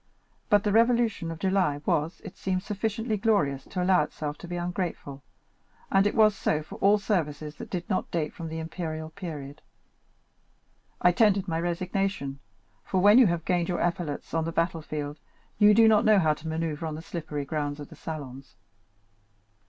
But 0.49 0.63
the 0.63 0.71
Revolution 0.71 1.29
of 1.29 1.37
July 1.37 1.79
was, 1.85 2.21
it 2.23 2.35
seems, 2.35 2.65
sufficiently 2.65 3.17
glorious 3.17 3.65
to 3.65 3.83
allow 3.83 4.01
itself 4.01 4.35
to 4.39 4.47
be 4.47 4.55
ungrateful, 4.55 5.21
and 5.91 6.07
it 6.07 6.15
was 6.15 6.35
so 6.35 6.63
for 6.63 6.77
all 6.79 6.97
services 6.97 7.57
that 7.57 7.69
did 7.69 7.87
not 7.87 8.09
date 8.09 8.33
from 8.33 8.47
the 8.47 8.57
imperial 8.57 9.11
period. 9.11 9.61
I 11.01 11.11
tendered 11.11 11.47
my 11.47 11.59
resignation, 11.61 12.39
for 12.83 12.99
when 12.99 13.19
you 13.19 13.27
have 13.27 13.45
gained 13.45 13.69
your 13.69 13.79
epaulets 13.79 14.33
on 14.33 14.45
the 14.45 14.51
battle 14.51 14.81
field, 14.81 15.19
you 15.59 15.71
do 15.75 15.87
not 15.87 16.03
know 16.03 16.17
how 16.17 16.33
to 16.33 16.47
manœuvre 16.47 16.81
on 16.81 16.95
the 16.95 17.03
slippery 17.03 17.45
grounds 17.45 17.79
of 17.79 17.89
the 17.89 17.95
salons. 17.95 18.55